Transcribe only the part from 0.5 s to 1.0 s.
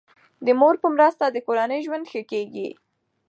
مور په